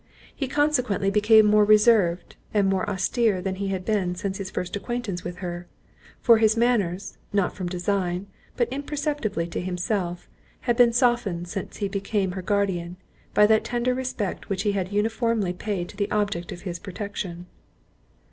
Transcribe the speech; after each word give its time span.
He 0.35 0.47
consequently 0.47 1.11
became 1.11 1.45
more 1.45 1.63
reserved, 1.63 2.35
and 2.55 2.67
more 2.67 2.89
austere 2.89 3.39
than 3.39 3.57
he 3.57 3.67
had 3.67 3.85
been 3.85 4.15
since 4.15 4.39
his 4.39 4.49
first 4.49 4.75
acquaintance 4.75 5.23
with 5.23 5.37
her; 5.45 5.67
for 6.19 6.39
his 6.39 6.57
manners, 6.57 7.19
not 7.31 7.53
from 7.53 7.69
design, 7.69 8.25
but 8.57 8.67
imperceptibly 8.73 9.45
to 9.49 9.61
himself, 9.61 10.27
had 10.61 10.75
been 10.75 10.91
softened 10.91 11.47
since 11.49 11.77
he 11.77 11.87
became 11.87 12.31
her 12.31 12.41
guardian, 12.41 12.97
by 13.35 13.45
that 13.45 13.63
tender 13.63 13.93
respect 13.93 14.49
which 14.49 14.63
he 14.63 14.71
had 14.71 14.91
uniformly 14.91 15.53
paid 15.53 15.87
to 15.89 15.95
the 15.97 16.09
object 16.09 16.51
of 16.51 16.61
his 16.63 16.79
protection. 16.79 17.45